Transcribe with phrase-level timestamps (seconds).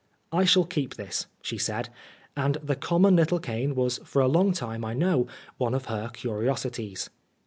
[0.31, 1.89] "I shall keep this," she said;
[2.35, 5.27] and the common little cane was for a long time, I know,
[5.59, 7.11] one of her curiosities.